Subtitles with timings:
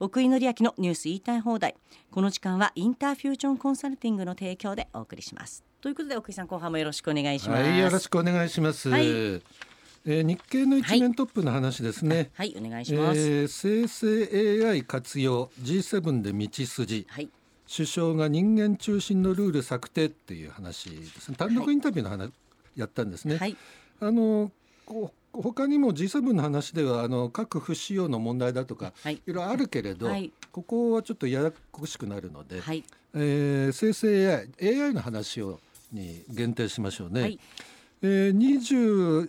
[0.00, 1.74] 奥井紀明のニュース言いたい放題。
[2.12, 5.64] この時間はインターフュージョンコンサルティングの提供でお送りします。
[5.80, 7.62] ということで奥井さん後半もよろしくお願いします。
[7.64, 8.88] はい、よろしくお願いします。
[8.90, 9.06] はい。
[9.08, 9.42] えー
[10.22, 12.30] 日経の一面トップの話ですね。
[12.34, 12.54] はい。
[12.56, 17.06] お願いします、えー生成 AI 活用 G7 で道筋。
[17.08, 17.28] はい。
[17.68, 21.36] 首相が人間中心のルール策定っていう話ですね。
[21.36, 22.30] 単独インタビューの話、
[22.76, 23.56] やったんですね、はい。
[24.00, 24.52] あの
[25.42, 29.14] 他にも G7 の話ではあの核不使用の問題だとかはい。
[29.14, 30.32] いろいろあるけれど、はい。
[30.52, 32.84] ここはちょっとややこしくなるので、はい。
[33.14, 35.60] えー生成 AI, AI の話を
[35.92, 37.20] に限定しましょうね。
[37.22, 37.38] はい。
[38.02, 39.28] えー、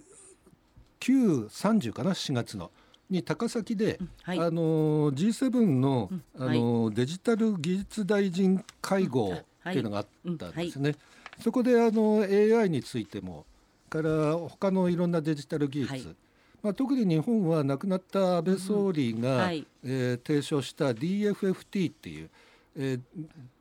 [1.00, 2.72] 2930かな4月の
[3.10, 4.40] に高崎で、はい。
[4.40, 10.96] あのー G7 の、うんあのーデジタル技術大臣会合っていうのがあったんですね。
[11.42, 13.46] そこであの AI についても
[13.90, 16.04] から他のいろんなデジタル技術、はい。
[16.62, 19.68] まあ、特に日本は亡くなった安倍総理が、うんはい。
[19.84, 22.30] えー提唱した DFFT っていう、
[22.78, 23.02] えー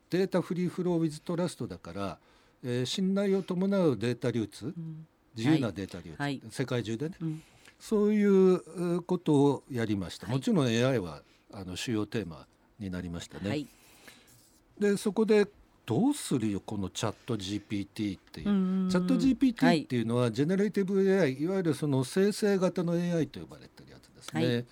[0.09, 2.17] データフリーフローウィズトラストだから、
[2.63, 5.05] えー信頼を伴うデータ流通うん。
[5.35, 6.41] 自由なデータ流通、はい。
[6.49, 7.15] 世界中でね。
[7.21, 7.41] うん。
[7.79, 10.35] そういうえーことをやりました、はい。
[10.35, 11.21] もちろん AI は
[11.53, 12.45] あの主要テーマ
[12.79, 13.49] になりましたね。
[13.49, 13.67] はい。
[14.79, 15.47] でそこで
[15.89, 18.49] どうするよこのチャット GPT っていう。
[18.49, 18.51] う
[18.85, 19.81] んチャットは GPT い。
[19.85, 24.65] っていうのは、 generative AI いわゆるその生成型の AI と呼ばれてるやつですね。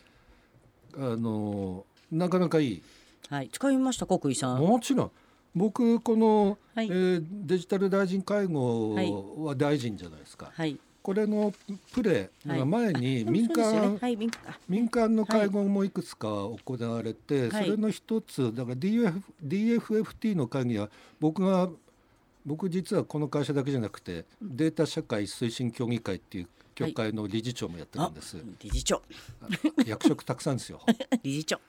[0.95, 2.83] あのなかなかいい。
[3.29, 3.49] はい。
[3.51, 4.59] 使いました国井さん。
[4.59, 5.11] もちろん。
[5.55, 6.87] 僕この、はい。
[6.87, 11.53] えーデジタル大臣会合は大臣じゃないですか、はいこれの
[11.93, 12.59] プレ、はい。
[12.59, 13.97] が前に民間、
[14.67, 15.15] 民間。
[15.15, 17.63] の会合もいくつか行われて、はい。
[17.63, 20.89] それの一つだから DF DFFT の会議は
[21.21, 21.69] 僕が
[22.45, 29.01] 僕実はこの会社だけじゃなくてデータ社会推進協議会っていう協会の理事長もやってるんです、理事長。
[29.85, 30.81] 役職たくさんですよ。
[31.23, 31.61] 理事長。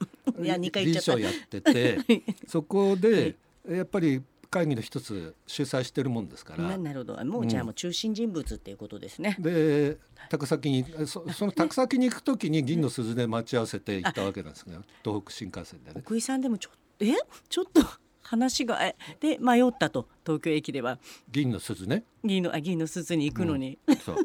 [0.43, 1.97] いや二回理事長やってて
[2.45, 6.63] そこで やっぱり会議の一つ主催してるもんですから。
[6.63, 7.25] ななるほど。
[7.25, 9.97] もうじゃあもう中心人物っていうことですね、で
[10.29, 15.95] 高崎にそ その高崎に行く時に銀の鈴で待ち合わせて行ったわけなんですけど 東北新幹線でね。
[15.99, 16.69] 奥井さんでもちょ
[16.99, 17.13] え？
[17.47, 17.81] ちょっと
[18.23, 18.95] 話がえ？
[19.19, 20.07] で迷ったと。
[20.25, 20.99] 東京駅では。
[21.31, 22.03] 銀の鈴ね。
[22.23, 24.17] 銀のあ銀の鈴に行くのに、そう。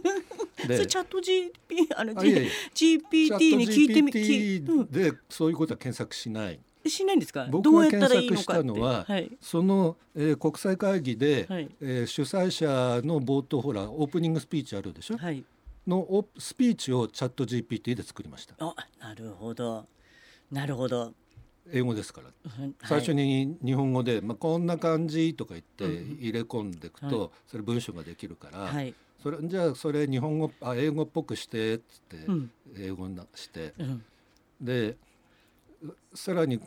[0.60, 1.52] そでれチャット GP
[1.96, 2.50] あのあいやいや。
[2.72, 6.58] G- GPT に聞いてみ聞い GPT でそういうことは検索しない。
[6.90, 7.46] しないんですか？
[7.50, 9.30] 僕が検索したのははい。
[9.40, 11.68] その、えー国際会議で、はい。
[11.80, 12.66] えー主催者
[13.06, 15.16] の冒頭ほらオープニングスピーチあるでしょ？
[15.18, 15.44] はい。
[15.86, 18.54] のオスピーチをチャット GPT で作りました。
[18.58, 19.86] あなるほど。
[20.50, 21.12] なるほど、
[21.72, 22.28] 英語ですから。
[22.58, 28.94] うん最初はいに日本語で、まあ、こんな感じとか言ってうん入れ込んでいくと、はそれ文章ができるから、はい。
[29.22, 32.50] それじゃあそれ日本語あ英語っぽくしてっつって、うん。
[32.78, 33.74] 英語になして。
[33.78, 34.04] うん。
[34.60, 34.96] で
[36.14, 36.58] さらに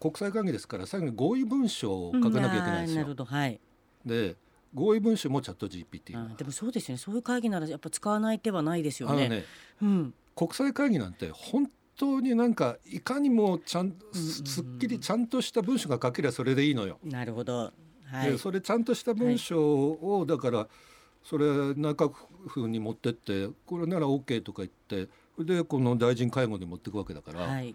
[0.00, 3.04] 国際会議ですから最後に合意文書を書かなきゃいけないんですよ。
[3.06, 3.24] ほど。
[3.24, 3.60] はい。
[4.04, 4.36] で
[4.74, 6.98] 合意文書もチャット GPT でもそうですよね。
[6.98, 9.28] そういう会議ならやっぱ使わない手はないですよね。
[9.28, 9.44] ね
[9.80, 10.14] うん。
[10.34, 16.98] 国際会議なんて本当になんかいかにもちゃんすっきりちゃんとした文章が書ければそれでいいのよ。
[17.04, 17.72] なるほど。
[18.06, 18.32] はい。
[18.32, 20.68] でそれちゃんとした文章を、だから
[21.22, 22.12] それ内閣
[22.48, 25.08] 府に持ってってこれなら OK とか言って
[25.38, 27.74] でこの大臣会合に持っていくわけだから、はい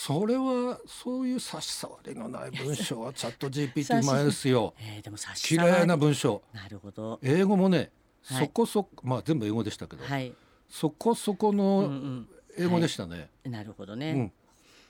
[0.00, 4.72] それはそういう差し障りのない文章は チャット差 GPT し前ですよ。
[4.78, 6.40] えー、でも差し綺麗な文章。
[6.54, 7.20] なるほど。
[7.22, 7.90] 英語もね、はい
[8.22, 10.32] そこそこまあ全部英語でしたけど、はい。
[10.70, 12.28] そこそこうんうのん。
[12.56, 13.28] 英語でしたね。
[13.44, 14.32] なるほどね、うん。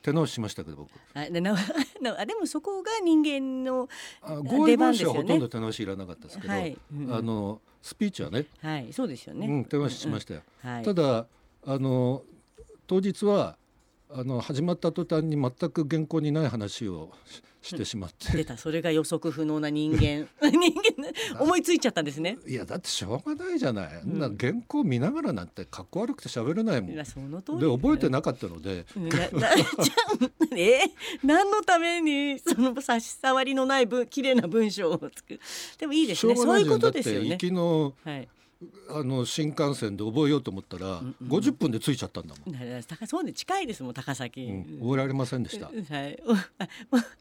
[0.00, 0.90] 手直ししましたけど僕。
[1.18, 1.54] あでな
[2.00, 3.88] なあでもそこが人間の
[4.22, 5.28] あ合意文書はほ出番ですよね。
[5.28, 8.92] とんど手直しいらなかったですけど、はい、うんあのスピーチはね、はい。
[8.92, 10.42] そうですよね、うん、手直ししましたよ。
[10.62, 10.84] はい。
[10.84, 11.26] ただ
[11.66, 12.22] あの
[12.86, 13.56] 当日は
[14.12, 18.56] あの始まった途端に全く原稿にない話をししてしまって、出た。
[18.56, 20.26] それが予測不能な人間。
[20.40, 22.38] 人間思いついちゃったんですね。
[22.46, 24.18] いやだってしょうがないじゃない、うん。
[24.18, 26.94] な原稿見ながらなんてかっこ悪くて喋れないもん。
[26.94, 27.70] でその通り。
[27.70, 28.86] 覚えてなかったので。
[28.96, 30.80] ななじゃあ え
[31.22, 35.40] 何のためにその差し障りのない文綺麗な文章を作る。
[35.78, 36.34] でもいいですね。
[36.34, 37.36] そういうことですよね。
[37.36, 38.28] きのはい
[38.90, 45.66] あの新幹線で覚えようと思ったら、んうん50分で着いちゃったんだもん、高そうで近いですもん高崎、うん、覚えられませんでした。
[45.66, 46.34] はい、 お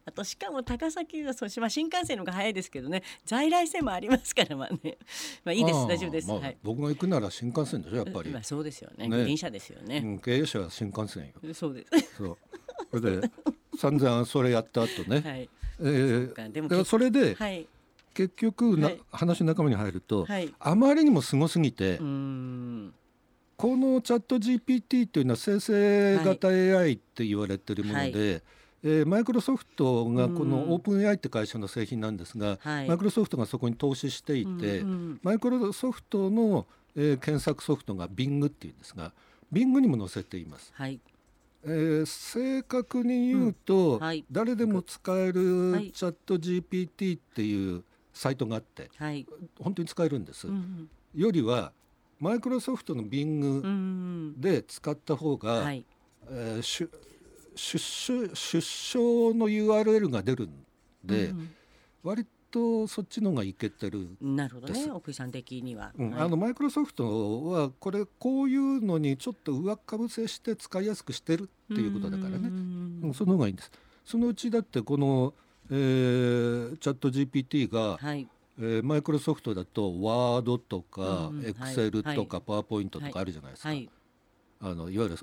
[0.05, 3.03] あとしかも高崎はそうしまあ新幹線の方が早いですけどね。
[3.25, 4.97] 在来線もありますからまあね。
[5.45, 5.87] まあいいです。
[5.87, 6.57] 大丈夫です、まあはい。
[6.61, 9.07] 僕が行くなら新幹線でしょやっぱり、まあそうですよね。
[9.07, 9.17] ね。
[9.17, 11.53] グリーン車ですよね、うん、経営者は新幹線よ。
[11.53, 12.15] そうです。
[12.17, 12.37] そう。
[12.91, 13.31] それで
[13.77, 15.49] 散々それやった後ね、 はい。
[15.79, 17.67] えーかでもでそれではい
[18.13, 19.01] 結局な、はい。
[19.11, 20.53] 話の中身に入ると、はい。
[20.59, 28.41] あまりにもすごすぎて、このチャット GPT というのは生成型 AI って言われてるもので、はい。
[28.81, 30.49] えーマイクロソフトがこうん。
[30.49, 32.87] のオープン AI って会社の製品なんですが、はい。
[32.87, 34.85] マイクロソフトがそこに投資していて、
[35.21, 36.65] マイクロソフトの、
[36.95, 39.11] えー検索ソフトが Bing っていうんですが
[39.53, 40.71] Bing にも載せています。
[40.73, 40.99] はい。
[41.65, 43.99] えー正確に言うと、うん。
[43.99, 44.23] はい。
[44.31, 45.91] 誰でも使えるはい。
[45.91, 47.83] チャット GPT っていう
[48.19, 49.25] サイトがあってはい。
[49.61, 50.47] 本当に使えるんです。
[50.47, 51.71] うんよりは
[52.19, 54.41] マイクロソフトのうんう Bing ん。
[54.41, 55.85] で使った方が、はい。
[56.29, 56.89] えー出
[57.55, 60.65] 出出出生の URL が出るん
[61.03, 61.49] で、うん
[62.03, 66.09] 割とそっちの方がいけてる、うんなるほどですね奥井さん的には、うん。
[66.11, 66.21] はい。
[66.23, 72.99] あのマイクロソフトはこれこういうのにちょっと上かぶせして使いやすくしてるっていうことだからね、うん。
[73.03, 73.71] うんその方がいいんです。
[74.03, 75.33] そのうちだってこの、
[75.71, 78.27] えーチャット GPT が、はい。
[78.59, 83.89] えーマイクロソフトだとワードとかエクセルとかはパワーポイントとかあるじゃないですか、はい。
[84.61, 85.17] あのいわゆる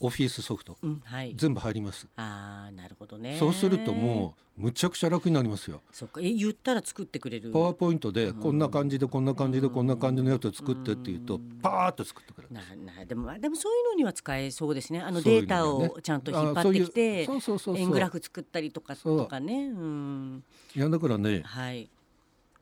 [0.00, 0.78] オフィスソフト。
[0.82, 1.34] うんはい。
[1.36, 3.36] 全部入ります、ああなるほどね。
[3.38, 5.82] そうするともうむちゃくちゃ楽になりますよ。
[5.92, 6.20] そっか。
[6.22, 7.52] え言ったら作ってくれる？
[7.52, 8.40] パワーポイントでうん。
[8.40, 11.58] こんな感じでこんな感じでこんな感じのやつを作ってっていうとうん。
[11.62, 12.54] パーッと作ってくれる。
[12.54, 12.60] な
[12.94, 15.00] なでもまあでもそういうのには使えそうですね。
[15.00, 17.28] あのデータをちゃんと引っ張ってきて
[17.76, 19.68] 円グラフ作ったりとかそうとかね。
[19.68, 20.44] うん。
[20.74, 21.90] いやだからねはい。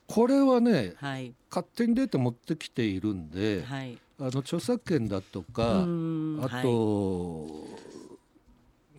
[0.09, 1.35] これはねはい。
[1.51, 7.47] 勝手にデータ持ってきているんで、はいあの著作権だとうか、んあと、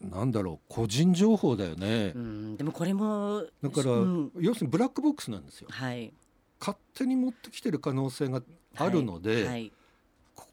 [0.02, 2.14] なんだろう個人情報だよね。
[2.58, 4.32] でもこれもだから、うん。
[4.40, 5.68] 要するにブラックボックスなんですよ。
[5.70, 6.14] はい。
[6.60, 8.42] 勝手に持ってきてる可能性が
[8.76, 9.72] あるので、はい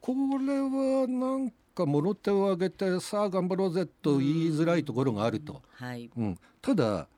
[0.00, 6.08] これはなんかもろ手を挙げてさあ頑張ろうぜと言いづらいところがあると、はい。
[6.16, 7.08] うん、ただ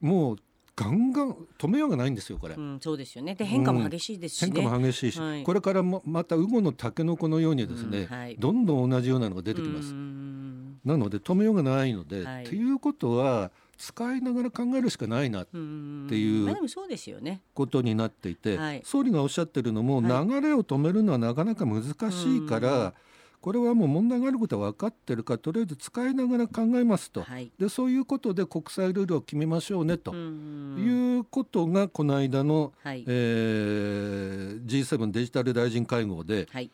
[0.00, 0.36] もう
[0.80, 2.54] ガンガン止めようがないんですよこれ。
[2.54, 2.58] う。
[2.58, 3.34] ん、そうですよね。
[3.34, 5.42] で変化も激しいですしね、変化も激しいし、はい。
[5.42, 8.36] これからもまたウゴのタケノコのようにですね、うんはい。
[8.38, 9.92] どんどん同じようなのが出てきます。
[9.92, 10.80] うん。
[10.82, 12.44] なので止めようがないので、はい。
[12.44, 16.06] っていうことは使いながら考えるしかないなうん。
[16.06, 17.42] っていうまあでもそうですよね。
[17.52, 18.80] ことになっていて、はい。
[18.82, 22.92] 総理がおっしゃってるのも、は流れを止めるのはなかなか難しいから、うん
[23.40, 27.50] これはもう問題があることは分かってるからとりあえず使いながら考えますと、はい。
[27.58, 30.12] でそういうことで国際ルールを決めましょうねと。
[30.12, 33.04] うんいうことがこの間の、はい。
[33.06, 36.70] えー G7 デジタル大臣会合ではい。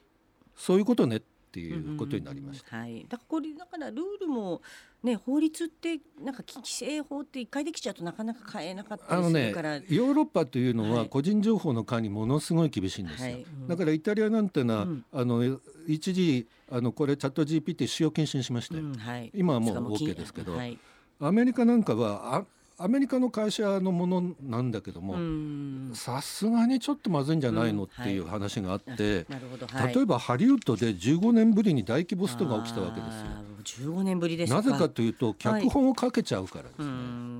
[0.56, 1.20] そういうことねっ
[1.52, 2.76] ていうことになりました。
[2.76, 4.60] うんはい、だからこれだからルールも
[5.06, 11.08] ね法律ってなんか規制法って一回できちゃうとなかなか変えなかったりするから、ヨーロッパというのははい。
[11.08, 13.42] 個人情報の管理ものすごい厳しいんですよ、はい。
[13.42, 13.68] うん。
[13.68, 15.04] だからイタリアなんてのは、うん。
[15.12, 20.56] あの一時あのこれチャット GPT 使用禁止にしまして、うんはい、今はもう OK ですけど。
[20.56, 20.78] はい。
[21.18, 22.44] アメリカなんかはあ
[22.78, 25.92] アメリカの会社のものなんだけどうもん。
[25.94, 33.86] さすがにちょっとまずいんじゃないのうんっていう話があって、なるほど、はい、例えばハリウッドで15年ぶりに大規模ストが起きたわけですよ。
[33.88, 36.90] よ15年ぶりですなぜかというと脚本を書けちゃうからですうね、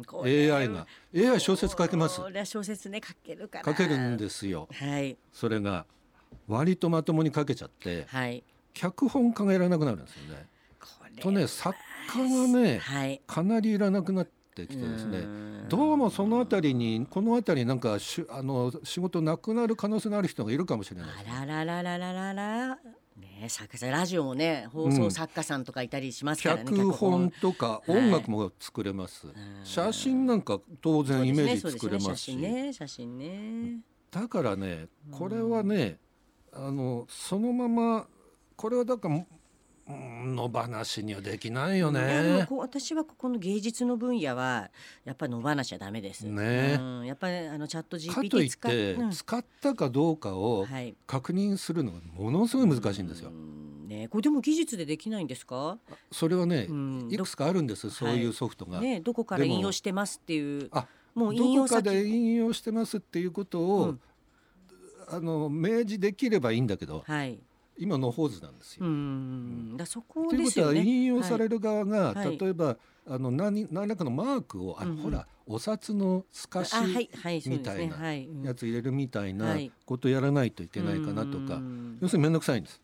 [0.01, 0.03] ん。
[0.07, 0.87] これ AI が。
[1.15, 2.21] AI 小説書けます。
[2.21, 3.65] これは小説ね書けるから。
[3.65, 4.69] 書けるんですよ。
[4.73, 5.19] はい。
[5.33, 5.85] それが
[6.49, 8.43] 割とまともに書けちゃってはい。
[8.73, 10.47] 脚本考えられなくなるんですよね。
[11.21, 11.77] とね作
[12.09, 13.21] 家がねはい。
[13.27, 15.19] かなりいらなくなってきてですね。
[15.19, 21.11] うんどうもそのあたりにこのあたりなんかしゅあの仕事なくなる可能性のある人がいるかもしれない。
[21.29, 22.79] あららららららら。
[23.17, 27.33] ね作家ラジオもね放送作家さんとかいたりしますからね、脚本。
[27.41, 27.99] とかはい。
[27.99, 29.33] 音楽も作れます、ん。
[29.65, 32.37] 写真なんか当然イメージ作れますし。
[32.37, 33.81] ね写真ね写真ね。
[34.13, 35.99] だからねこれはね
[36.53, 38.07] あのそのまま
[38.55, 39.27] これはだからうん
[39.89, 42.47] 野放しにはできないよね。
[42.51, 44.71] 私はここの芸術の分野は
[45.05, 46.23] やっぱり野放しはダメです。
[46.27, 50.97] ねうん、やっぱりあのチャット GPT っ使ってうん使ったかどうかをはい。
[51.07, 53.33] 確認するのがものすごい難しいんですよう。
[53.33, 55.79] んねこれでも技術でできないんですか？
[56.11, 58.81] それはねうんいくつかあるんですそういうソフトが。
[58.81, 64.01] ねどこから引用してますっていうあもう引ど用先こかで引用してますっていうことを、うん
[65.09, 67.39] あの明示できればいいんだけどはい。
[67.79, 68.91] 今のホーズなんですうよ。
[68.91, 69.77] ん。
[69.77, 70.85] だそこということはですよね。
[70.85, 71.57] 引用される。
[71.57, 72.77] る側が、はい例えば
[73.09, 76.75] あの何何らかのマークをあの、うんうんほらお札の透かし
[77.47, 78.27] みたいなはい。
[78.27, 82.81] うんやつ入れるみたいなはいことやらないといけないかなとか、うん要するに面倒くさいんです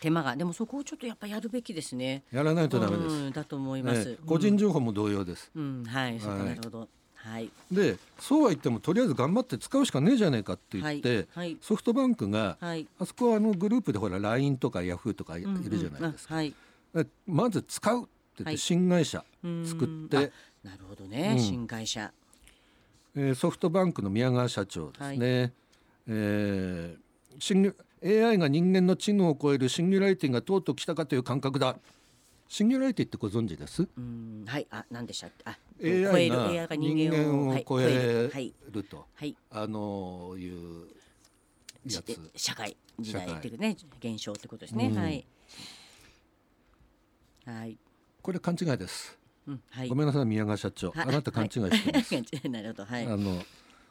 [0.00, 2.24] 手間がでもそこをちょっとやっぱやるべきですね。
[2.32, 3.14] やらないとダメです。
[3.14, 4.12] うんだと思います。
[4.12, 5.50] ね個人情報も同様です。
[5.54, 6.88] うん、はい、そうかはいなるほど。
[7.22, 7.50] はい。
[7.70, 11.56] でそうは言ってもとりあえず頑張って使うしかねえじゃねえかって言って、はい。
[11.60, 12.86] ソフトバンクがはい。
[12.98, 15.46] あそこはあのグループでほら LINE とか Yahoo とかいる
[15.78, 16.36] じゃないですか。
[16.36, 16.54] うん
[16.94, 18.08] うんまず使うって
[18.38, 20.20] 言ってはい新会社うん作って、あ
[20.66, 22.12] なるほどね、うん新会社。
[23.14, 25.52] えーソフトバンクの宮川社長ですね、
[26.08, 31.76] えー新 AI が人間の知能を超えるシンギュラリティがとうとう来たかという感覚だ
[32.50, 33.86] シンギュラリティってご存知です？
[33.96, 34.66] うんはい。
[34.72, 35.44] あ何でしたっけ？
[35.48, 35.56] あ
[36.12, 38.52] AI が人人間を超えはい。
[38.72, 39.36] るとはい。
[39.52, 40.88] あのいう
[41.86, 42.30] やつ。
[42.34, 44.96] 社会時代っていうね現象ってことですね、うん。
[45.00, 45.24] はい。
[47.46, 47.78] はい、
[48.20, 49.16] これ勘違いです。
[49.46, 49.88] うん、はい。
[49.88, 50.90] ごめんなさい宮川社長。
[50.90, 51.06] はい。
[51.06, 52.14] あなた勘違いしてます。
[52.50, 52.84] なるほど。
[52.84, 53.06] はい。
[53.06, 53.40] あの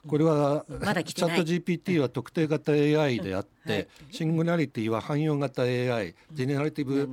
[0.07, 1.45] これはまだ来てない。
[1.45, 3.87] チャット GPT は特定型 AI であって、はい。
[4.11, 7.09] シングラリティは汎用型 AI ジェネラリティブ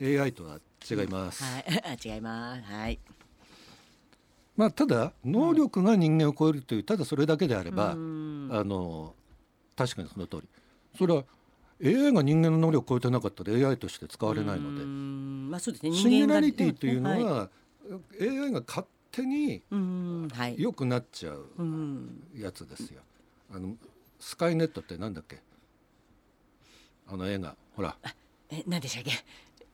[0.00, 1.64] AI とは違います、はい。
[1.84, 2.62] あ違います。
[2.62, 2.98] はい。
[4.56, 8.48] まあただ能力が人間を超えるというただそれだけであれば、うん。
[8.52, 9.14] あの
[9.76, 10.48] 確かにその通り。
[10.96, 11.24] それは
[11.84, 14.82] AI が人間の能力を超えてなかったら AI として使われないので。
[14.82, 15.48] うん。
[15.50, 15.92] まあそうですね。
[15.92, 17.24] シンギュラリティがというのはい。
[17.24, 17.50] は、
[18.20, 19.62] AI が勝手に
[20.56, 22.22] 良くなっちゃううん。
[22.36, 23.00] やつですよ。
[23.52, 23.74] あの
[24.20, 25.38] スカイネットってなんだっけ？
[27.08, 27.56] あの映画。
[27.74, 27.96] ほら。
[28.50, 29.04] え何でしたっ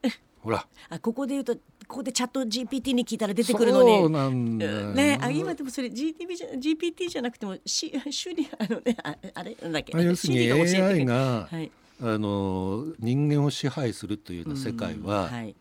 [0.01, 0.09] け？
[0.41, 0.65] ほら。
[0.89, 1.55] あここで言うと
[1.87, 3.97] ここでチャット GPT に聞いたら出てくるのに。
[3.97, 4.93] そうなんだよ。
[4.93, 9.93] ね、あ今でもそれ GTP じゃ GPT じゃなくてもし 主にあのねああれなんだっけ？
[9.93, 11.05] まあ要するに AI る。
[11.05, 11.71] が、はい。
[12.01, 15.55] あの人間を支配するというような世界は、うんはい。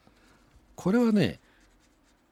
[0.76, 1.40] これはね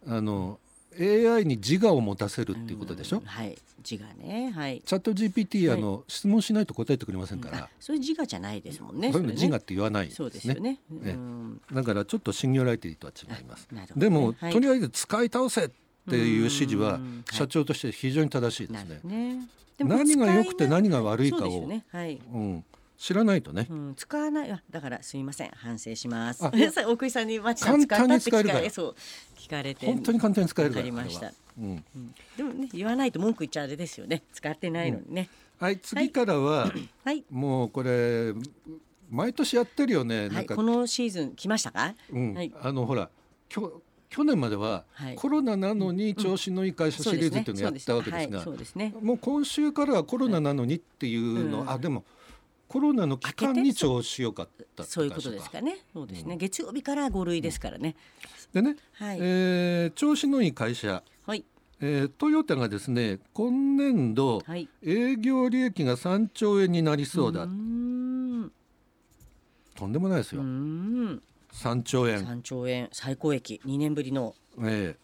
[0.06, 0.58] あの
[1.00, 3.56] AI に自我を持たせるっていうことでしょ、うんはい。
[3.88, 4.50] 自我ね。
[4.50, 4.82] はい。
[4.84, 7.58] チャット GPT あの、質問しないと答えてくれませんから。
[7.58, 10.78] あ、それ自我じゃないですもんねそういうの自我って言わないですそうねですよね。
[11.04, 11.12] ええ。
[11.12, 11.60] うん。
[11.72, 13.68] だからちょっとシンギュラリティとは違います。
[13.72, 14.00] なるほどね。
[14.00, 14.52] でも、はい。
[14.52, 15.70] とりあえず使い倒せっ
[16.08, 17.24] ていう指示はうん。
[17.30, 19.36] 社長として非常に正しいでなすね。
[19.36, 21.40] ね何が良くて何が悪いかを。
[21.40, 21.84] そうですよね。
[21.90, 22.20] はい。
[22.32, 22.64] うん、
[23.02, 24.52] 知らないとね、うん、使わない。
[24.52, 25.50] あだからすみません。
[25.56, 26.40] 反省します。
[26.86, 28.94] 奥井さんにマチさん使ったって聞かれそう
[29.36, 31.32] 聞かれて本当に簡単に使えるからりました。
[31.58, 32.14] うん、うん。
[32.36, 34.22] でもね言わないと文句言っちゃあれですよね。
[34.32, 35.28] 使ってないのにね、
[35.58, 35.80] はい。
[35.80, 36.72] 次からは、
[37.04, 37.24] はい。
[37.28, 38.34] もうこれ
[39.10, 40.30] 毎年やってるよね、はい。
[40.30, 40.54] なんか。
[40.54, 41.96] このシーズン来ましたか？
[42.08, 42.34] うん。
[42.34, 42.52] はい。
[42.62, 43.10] あのほら
[43.48, 45.16] きょ去年までは、はい。
[45.16, 51.70] コロナなのに調子のいい会社シリーズっていうのをやったわけですがもう今週からはコロナなのにっていうの、うん。
[51.70, 52.04] あでも
[52.72, 55.76] コロナの期間に調子良かったそういうことですかね。
[55.92, 57.96] そうですね、月曜日から5類ですからね、
[58.54, 61.44] でね、はい、えー調子のいい会社、はい。
[61.82, 64.70] えートヨタがですね今年度、はい。
[64.82, 68.52] 営業利益が3兆円になりそうだ、うーん。
[69.74, 71.20] とんでもないですよ、ん。
[71.52, 72.88] 3兆円、3兆円。
[72.90, 73.60] 最高益。
[73.66, 74.34] 2年ぶりの。
[74.60, 75.02] えー。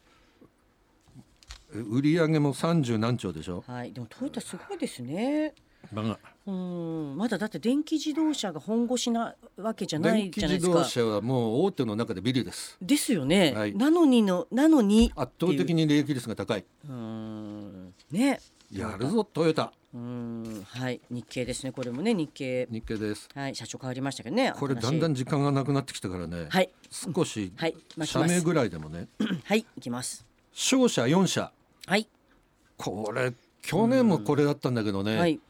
[1.74, 3.92] 売上も30何兆でしょ、はい。
[3.92, 5.52] でもトヨタすごいですね
[5.92, 7.16] まあうん。
[7.16, 10.78] まだだって電気自動車が本腰なわけじゃない電気じゃないですか。
[10.78, 12.76] 自動車はもう大手の中でビリです。
[12.80, 13.74] ですよね、はい。
[13.74, 16.64] なのにのなのに圧倒的に利益率が高い。
[16.88, 17.94] うん。
[18.10, 18.40] ね。
[18.72, 19.72] やるぞトヨタ。
[19.94, 20.64] うん。
[20.66, 21.00] はい。
[21.10, 21.72] 日経ですね。
[21.72, 22.66] これもね日経。
[22.70, 23.28] 日経です。
[23.34, 23.54] はい。
[23.54, 26.70] 社長変わりましたけどねこれだんだんん時間がなくなってきたからね、はい。
[26.90, 27.74] 少しはい。
[28.04, 29.08] 社名ぐらいでもね。
[29.44, 29.66] はい。
[29.76, 30.26] 行きます。
[30.52, 31.52] 商社4社
[31.86, 32.08] はい。
[32.76, 33.32] これ
[33.62, 35.40] 去年もこれだったんだけどね、はい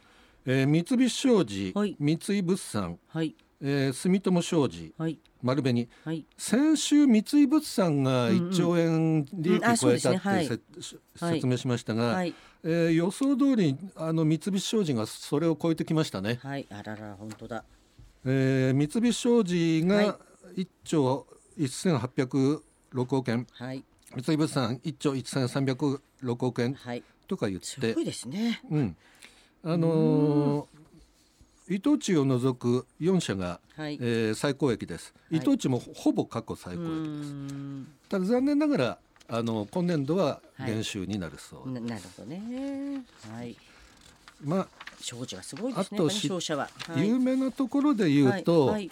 [0.50, 1.94] えー三菱商事、はい。
[1.98, 3.34] 三井物産、はい。
[3.60, 5.18] えー住友商事はい。
[5.42, 5.86] 丸紅。
[6.04, 6.24] はい。
[6.38, 12.34] 先週三井物産が1兆円利益うんあそうです超えたって説明しましたが、はい。
[12.64, 16.38] えー予想通りあの三菱商事がそれを超えてきましたね。
[16.42, 16.66] はい。
[16.70, 17.64] あらら本当だ。
[18.24, 20.06] えー三菱商事はい。
[20.06, 20.18] が
[20.56, 21.26] 1兆
[21.58, 23.84] 1806億円、はい。
[24.16, 27.02] 三井物産1兆1306億円はい。
[27.26, 27.66] とか言って。
[27.66, 28.62] すごい、ですね。
[28.70, 28.96] うん、
[29.64, 30.78] あのー
[31.70, 33.98] 伊藤忠を除く4社が、はい。
[34.00, 35.12] えー最高益です。
[35.30, 35.36] い。
[35.36, 37.32] 伊藤忠もほぼ過去最う高益です。
[37.32, 37.88] ん。
[38.08, 38.98] ただ残念ながら
[39.28, 40.72] あの今年度ははい。
[40.72, 43.02] 減収になるそう、ななるほどね。
[43.30, 43.54] はい。
[44.42, 44.66] ま
[45.00, 45.98] 商事はすごいですね。
[45.98, 46.70] あと商社は。
[46.88, 48.90] あ、有名なところで言うと、はい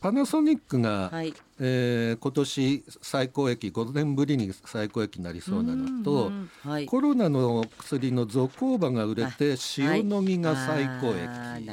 [0.00, 1.34] パナソニックが、はい。
[1.60, 6.30] えー今年最高益5年ぶりに最高益になりそうなのと、
[6.62, 6.86] はい。
[6.86, 11.68] コロナの薬のゾコーバが売れて塩野義が最高益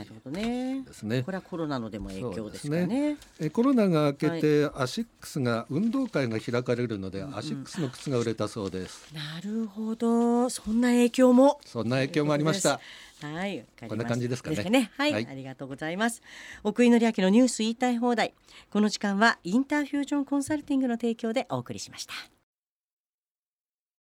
[0.86, 1.22] ですね。
[1.24, 1.32] こ。
[1.32, 3.18] れはコロナのでも影響ですかそうね。
[3.40, 9.14] えコロナが明けて、アシックスが運動会が開かれるので、んアシックスの靴が売れたそうです。
[9.14, 10.50] なるほど。
[10.50, 11.60] そんな影響も。
[11.64, 12.80] そんな影響もありました。
[13.22, 16.22] はい、こんな感じですかねはい、はいありがとうございます。
[16.64, 18.34] 奥井紀明のニュース言いたい放題。
[18.70, 22.35] この時間はインターフュージョンコンサルティングの提供でお送りしました。